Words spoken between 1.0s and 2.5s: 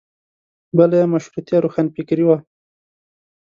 مشروطیه روښانفکري وه.